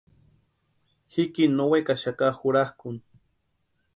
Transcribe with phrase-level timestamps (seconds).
[1.13, 2.99] Jikini no wekaxaka jurakʼuni.